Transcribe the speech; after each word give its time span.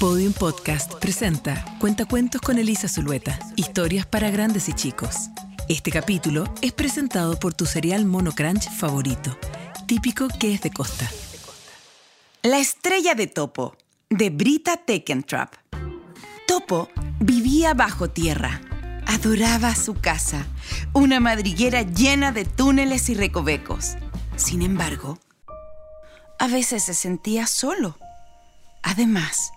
Podium 0.00 0.32
Podcast 0.32 0.94
presenta 0.94 1.62
Cuentacuentos 1.78 2.40
con 2.40 2.58
Elisa 2.58 2.88
Zulueta. 2.88 3.38
Historias 3.56 4.06
para 4.06 4.30
grandes 4.30 4.70
y 4.70 4.72
chicos. 4.72 5.28
Este 5.68 5.90
capítulo 5.90 6.44
es 6.62 6.72
presentado 6.72 7.38
por 7.38 7.52
tu 7.52 7.66
cereal 7.66 8.06
Mono 8.06 8.32
Crunch 8.32 8.70
favorito, 8.70 9.36
típico 9.86 10.28
que 10.28 10.54
es 10.54 10.62
de 10.62 10.70
costa. 10.70 11.06
La 12.42 12.58
estrella 12.58 13.14
de 13.14 13.26
Topo, 13.26 13.76
de 14.08 14.30
Brita 14.30 14.78
Tekentrap. 14.78 15.52
Topo 16.46 16.88
vivía 17.18 17.74
bajo 17.74 18.08
tierra. 18.08 18.62
Adoraba 19.04 19.74
su 19.74 19.92
casa, 19.92 20.46
una 20.94 21.20
madriguera 21.20 21.82
llena 21.82 22.32
de 22.32 22.46
túneles 22.46 23.10
y 23.10 23.14
recovecos. 23.14 23.96
Sin 24.36 24.62
embargo, 24.62 25.18
a 26.38 26.48
veces 26.48 26.84
se 26.84 26.94
sentía 26.94 27.46
solo. 27.46 27.98
Además, 28.82 29.52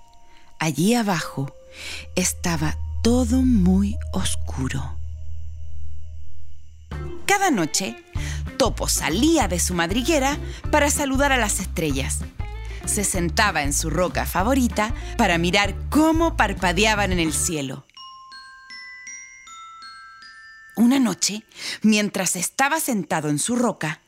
allí 0.64 0.96
abajo 0.96 1.54
estaba 2.16 2.78
todo 3.02 3.42
muy 3.42 3.98
oscuro. 4.14 4.98
Cada 7.26 7.52
noche, 7.52 7.98
Topo 8.58 8.88
salía 8.88 9.50
de 9.50 9.60
su 9.60 9.74
madriguera 9.74 10.38
para 10.72 10.90
saludar 10.90 11.34
a 11.34 11.38
las 11.38 11.60
estrellas. 11.60 12.20
Se 12.86 13.04
sentaba 13.04 13.64
en 13.64 13.74
su 13.74 13.90
roca 13.90 14.26
favorita 14.26 14.94
para 15.18 15.38
mirar 15.38 15.76
cómo 15.90 16.38
parpadeaban 16.38 17.12
en 17.12 17.20
el 17.20 17.34
cielo. 17.34 17.86
Una 20.78 21.00
noche, 21.00 21.44
mientras 21.82 22.38
estaba 22.38 22.80
sentado 22.80 23.28
en 23.30 23.40
su 23.40 23.58
roca, 23.58 24.00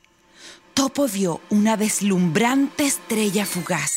Topo 0.74 1.08
vio 1.08 1.42
una 1.50 1.76
deslumbrante 1.76 2.86
estrella 2.86 3.46
fugaz. 3.46 3.92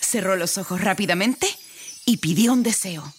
Cerró 0.00 0.36
los 0.36 0.58
ojos 0.58 0.80
rápidamente 0.80 1.48
y 2.06 2.18
pidió 2.18 2.54
un 2.54 2.62
deseo. 2.62 3.12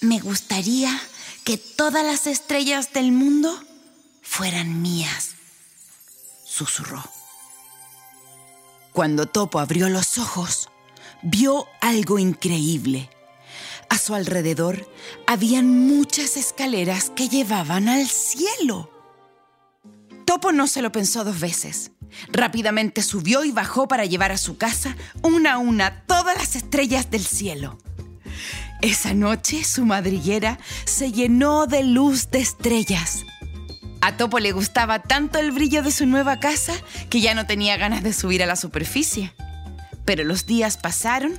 Me 0.00 0.20
gustaría 0.20 0.98
que 1.44 1.58
todas 1.58 2.04
las 2.06 2.26
estrellas 2.26 2.94
del 2.94 3.12
mundo 3.12 3.62
fueran 4.22 4.80
mías, 4.80 5.32
susurró. 6.44 7.04
Cuando 8.92 9.26
Topo 9.26 9.58
abrió 9.58 9.88
los 9.88 10.16
ojos, 10.16 10.70
vio 11.22 11.66
algo 11.80 12.18
increíble. 12.18 13.10
A 13.88 13.98
su 13.98 14.14
alrededor 14.14 14.88
habían 15.26 15.68
muchas 15.68 16.36
escaleras 16.36 17.10
que 17.10 17.28
llevaban 17.28 17.88
al 17.88 18.08
cielo. 18.08 18.90
Topo 20.24 20.52
no 20.52 20.68
se 20.68 20.80
lo 20.80 20.92
pensó 20.92 21.24
dos 21.24 21.40
veces. 21.40 21.90
Rápidamente 22.32 23.02
subió 23.02 23.44
y 23.44 23.52
bajó 23.52 23.88
para 23.88 24.04
llevar 24.04 24.32
a 24.32 24.38
su 24.38 24.56
casa 24.56 24.96
una 25.22 25.54
a 25.54 25.58
una 25.58 26.02
todas 26.06 26.36
las 26.36 26.56
estrellas 26.56 27.10
del 27.10 27.24
cielo. 27.24 27.78
Esa 28.82 29.12
noche 29.12 29.64
su 29.64 29.84
madriguera 29.84 30.58
se 30.86 31.12
llenó 31.12 31.66
de 31.66 31.82
luz 31.82 32.30
de 32.30 32.38
estrellas. 32.40 33.24
A 34.00 34.16
Topo 34.16 34.38
le 34.38 34.52
gustaba 34.52 35.00
tanto 35.02 35.38
el 35.38 35.50
brillo 35.50 35.82
de 35.82 35.90
su 35.90 36.06
nueva 36.06 36.40
casa 36.40 36.72
que 37.10 37.20
ya 37.20 37.34
no 37.34 37.46
tenía 37.46 37.76
ganas 37.76 38.02
de 38.02 38.14
subir 38.14 38.42
a 38.42 38.46
la 38.46 38.56
superficie. 38.56 39.34
Pero 40.06 40.24
los 40.24 40.46
días 40.46 40.78
pasaron 40.78 41.38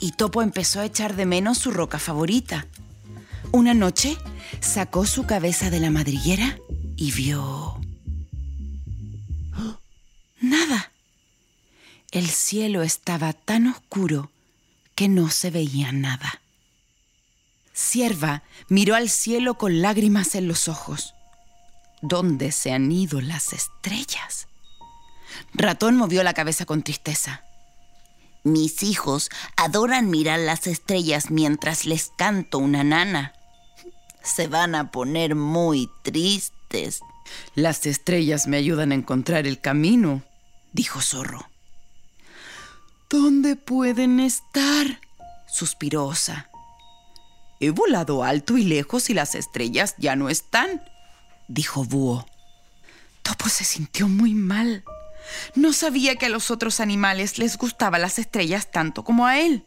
y 0.00 0.12
Topo 0.12 0.40
empezó 0.40 0.80
a 0.80 0.86
echar 0.86 1.16
de 1.16 1.26
menos 1.26 1.58
su 1.58 1.70
roca 1.70 1.98
favorita. 1.98 2.66
Una 3.52 3.74
noche 3.74 4.16
sacó 4.60 5.04
su 5.04 5.26
cabeza 5.26 5.70
de 5.70 5.80
la 5.80 5.90
madriguera 5.90 6.58
y 6.96 7.12
vio... 7.12 7.77
El 12.10 12.26
cielo 12.26 12.82
estaba 12.82 13.34
tan 13.34 13.66
oscuro 13.66 14.30
que 14.94 15.08
no 15.08 15.28
se 15.28 15.50
veía 15.50 15.92
nada. 15.92 16.40
Sierva 17.74 18.42
miró 18.68 18.94
al 18.94 19.10
cielo 19.10 19.58
con 19.58 19.82
lágrimas 19.82 20.34
en 20.34 20.48
los 20.48 20.68
ojos. 20.68 21.14
¿Dónde 22.00 22.50
se 22.50 22.72
han 22.72 22.90
ido 22.90 23.20
las 23.20 23.52
estrellas? 23.52 24.48
Ratón 25.52 25.96
movió 25.96 26.22
la 26.22 26.32
cabeza 26.32 26.64
con 26.64 26.82
tristeza. 26.82 27.44
Mis 28.42 28.82
hijos 28.82 29.28
adoran 29.56 30.08
mirar 30.08 30.38
las 30.38 30.66
estrellas 30.66 31.30
mientras 31.30 31.84
les 31.84 32.10
canto 32.16 32.56
una 32.56 32.84
nana. 32.84 33.34
Se 34.22 34.46
van 34.46 34.74
a 34.74 34.90
poner 34.90 35.34
muy 35.34 35.90
tristes. 36.02 37.00
Las 37.54 37.84
estrellas 37.84 38.46
me 38.46 38.56
ayudan 38.56 38.92
a 38.92 38.94
encontrar 38.94 39.46
el 39.46 39.60
camino, 39.60 40.22
dijo 40.72 41.02
Zorro. 41.02 41.46
¿Dónde 43.10 43.56
pueden 43.56 44.20
estar? 44.20 45.00
suspiró 45.46 46.04
Osa. 46.06 46.50
He 47.58 47.70
volado 47.70 48.22
alto 48.22 48.58
y 48.58 48.64
lejos 48.64 49.08
y 49.08 49.14
las 49.14 49.34
estrellas 49.34 49.94
ya 49.96 50.14
no 50.14 50.28
están, 50.28 50.82
dijo 51.48 51.84
Búho. 51.84 52.26
Topo 53.22 53.48
se 53.48 53.64
sintió 53.64 54.08
muy 54.08 54.34
mal. 54.34 54.84
No 55.54 55.72
sabía 55.72 56.16
que 56.16 56.26
a 56.26 56.28
los 56.28 56.50
otros 56.50 56.80
animales 56.80 57.38
les 57.38 57.56
gustaban 57.56 58.02
las 58.02 58.18
estrellas 58.18 58.70
tanto 58.70 59.04
como 59.04 59.26
a 59.26 59.38
él. 59.40 59.64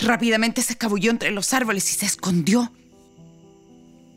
Rápidamente 0.00 0.60
se 0.60 0.72
escabulló 0.72 1.12
entre 1.12 1.30
los 1.30 1.52
árboles 1.52 1.88
y 1.92 1.94
se 1.94 2.06
escondió. 2.06 2.72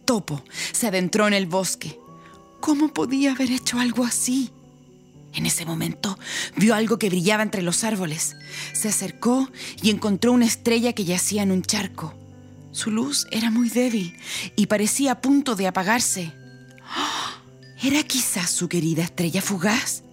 Topo 0.06 0.44
se 0.72 0.88
adentró 0.88 1.28
en 1.28 1.36
el 1.36 1.46
bosque. 1.46 2.00
¿Cómo 2.60 2.94
podía 2.94 3.34
haber 3.34 3.52
hecho 3.52 3.80
algo 3.80 4.04
así? 4.04 4.52
En 5.34 5.46
ese 5.46 5.66
momento 5.66 6.18
vio 6.56 6.76
algo 6.76 6.98
que 6.98 7.10
brillaba 7.10 7.44
entre 7.44 7.62
los 7.62 7.84
árboles. 7.84 8.36
Se 8.74 8.90
acercó 8.90 9.50
y 9.82 9.90
encontró 9.90 10.32
una 10.32 10.46
estrella 10.46 10.94
que 10.94 11.06
yacía 11.06 11.44
en 11.44 11.52
un 11.52 11.62
charco. 11.62 12.14
Su 12.72 12.92
luz 12.92 13.28
era 13.32 13.50
muy 13.52 13.70
débil 13.70 14.16
y 14.56 14.68
parecía 14.68 15.14
a 15.14 15.22
punto 15.22 15.56
de 15.56 15.68
apagarse. 15.68 16.34
¡Ah! 16.84 17.42
¿Era 17.82 18.04
quizás 18.04 18.52
su 18.52 18.68
querida 18.68 19.04
estrella 19.04 19.42
fugaz? 19.42 20.04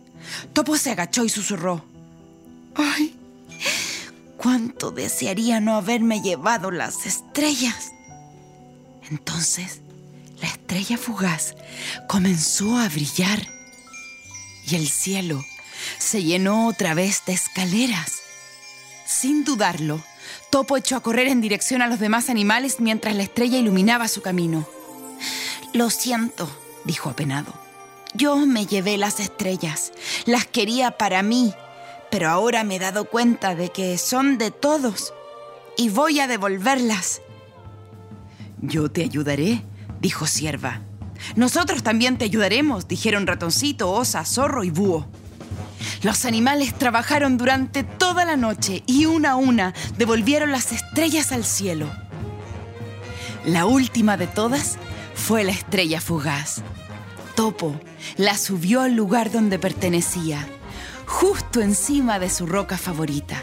Topo 0.53 0.77
se 0.77 0.91
agachó 0.91 1.25
y 1.25 1.29
susurró. 1.29 1.85
¡Ay! 2.75 3.15
¿Cuánto 4.37 4.91
desearía 4.91 5.61
no 5.61 5.77
haberme 5.77 6.21
llevado 6.21 6.71
las 6.71 7.07
estrellas? 7.07 7.91
Entonces, 9.11 9.81
la 10.41 10.49
estrella 10.49 10.99
fugaz 10.99 11.55
comenzó 12.09 12.79
a 12.79 12.89
brillar 12.89 13.56
y 14.67 14.75
el 14.77 14.89
cielo 14.89 15.45
se 15.99 16.23
llenó 16.23 16.67
otra 16.67 16.95
vez 16.95 17.23
de 17.27 17.33
escaleras. 17.33 18.21
Sin 19.07 19.45
dudarlo, 19.45 20.03
Topo 20.51 20.77
echó 20.77 20.97
a 20.97 21.03
correr 21.03 21.29
en 21.29 21.41
dirección 21.41 21.83
a 21.83 21.87
los 21.87 22.01
demás 22.01 22.29
animales 22.29 22.81
mientras 22.81 23.15
la 23.15 23.23
estrella 23.23 23.59
iluminaba 23.59 24.09
su 24.09 24.23
camino. 24.23 24.67
Lo 25.73 25.91
siento, 25.91 26.49
dijo 26.85 27.11
apenado. 27.11 27.55
Yo 28.15 28.37
me 28.47 28.67
llevé 28.67 28.97
las 28.97 29.21
estrellas, 29.21 29.93
las 30.25 30.47
quería 30.47 30.93
para 30.93 31.23
mí, 31.23 31.53
pero 32.11 32.29
ahora 32.29 32.65
me 32.65 32.77
he 32.77 32.79
dado 32.79 33.05
cuenta 33.05 33.55
de 33.55 33.69
que 33.71 33.99
son 33.99 34.39
de 34.39 34.51
todos 34.51 35.13
y 35.77 35.91
voy 35.91 36.21
a 36.21 36.27
devolverlas. 36.27 37.21
Yo 38.63 38.91
te 38.91 39.03
ayudaré, 39.03 39.63
dijo 40.01 40.27
Sierva. 40.27 40.81
Nosotros 41.35 41.83
también 41.83 42.19
te 42.19 42.25
ayudaremos, 42.25 42.89
dijeron 42.89 43.27
ratoncito, 43.27 43.91
osa, 43.91 44.25
zorro 44.25 44.65
y 44.65 44.71
búho. 44.71 45.07
Los 46.03 46.25
animales 46.25 46.75
trabajaron 46.75 47.37
durante 47.37 47.83
toda 47.83 48.25
la 48.25 48.37
noche 48.37 48.83
y 48.87 49.07
una 49.07 49.33
a 49.33 49.37
una 49.37 49.75
devolvieron 49.97 50.53
las 50.53 50.73
estrellas 50.73 51.33
al 51.33 51.45
cielo. 51.45 51.91
La 53.45 53.67
última 53.67 54.17
de 54.17 54.27
todas 54.27 54.77
fue 55.15 55.45
la 55.45 55.53
estrella 55.53 56.01
fugaz. 56.01 56.63
Topo 57.35 57.79
la 58.17 58.37
subió 58.37 58.81
al 58.83 58.95
lugar 58.95 59.31
donde 59.31 59.59
pertenecía, 59.59 60.47
justo 61.07 61.61
encima 61.61 62.19
de 62.19 62.31
su 62.31 62.47
roca 62.47 62.79
favorita. 62.79 63.43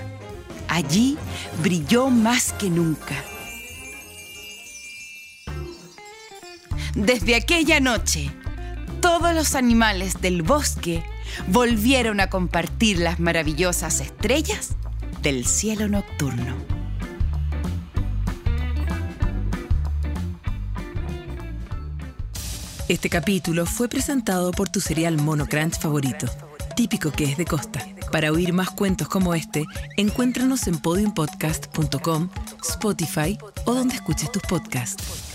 Allí 0.67 1.17
brilló 1.61 2.09
más 2.09 2.53
que 2.53 2.69
nunca. 2.69 3.15
Desde 6.95 7.33
aquella 7.33 7.79
noche, 7.79 8.31
todos 9.01 9.33
los 9.33 9.55
animales 9.55 10.21
del 10.21 10.43
bosque 10.43 11.03
volvieron 11.47 12.19
a 12.19 12.29
compartir 12.29 12.99
las 12.99 13.19
maravillosas 13.19 13.99
estrellas 13.99 14.75
del 15.23 15.47
cielo 15.47 15.87
nocturno. 15.87 16.55
Este 22.87 23.09
capítulo 23.09 23.65
fue 23.65 23.87
presentado 23.87 24.51
por 24.51 24.69
tu 24.69 24.79
cereal 24.79 25.17
Mono 25.17 25.47
Crunch 25.47 25.79
favorito, 25.79 26.27
típico 26.75 27.11
que 27.11 27.23
es 27.23 27.37
de 27.37 27.45
costa. 27.45 27.87
Para 28.11 28.31
oír 28.31 28.53
más 28.53 28.69
cuentos 28.69 29.07
como 29.07 29.33
este, 29.33 29.65
encuéntranos 29.97 30.67
en 30.67 30.77
podiumpodcast.com, 30.77 32.29
Spotify 32.61 33.39
o 33.65 33.73
donde 33.73 33.95
escuches 33.95 34.31
tus 34.31 34.43
podcasts. 34.43 35.32